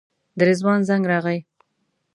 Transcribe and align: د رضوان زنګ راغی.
د 0.37 0.39
رضوان 0.49 0.79
زنګ 0.89 1.03
راغی. 1.11 1.39